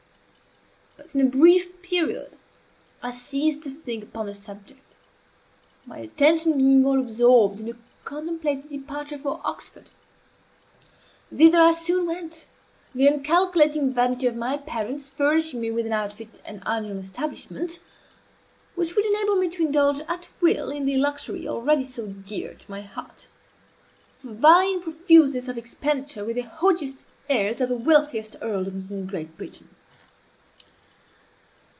[0.97, 2.37] But in a brief period
[3.03, 4.95] I ceased to think upon the subject,
[5.85, 7.73] my attention being all absorbed in a
[8.05, 9.89] contemplated departure for Oxford.
[11.35, 12.45] Thither I soon went,
[12.95, 17.79] the uncalculating vanity of my parents furnishing me with an outfit and annual establishment
[18.75, 22.71] which would enable me to indulge at will in the luxury already so dear to
[22.71, 23.05] my hear
[24.21, 29.07] to vie in profuseness of expenditure with the haughtiest heirs of the wealthiest earldoms in
[29.07, 29.67] Great Britain.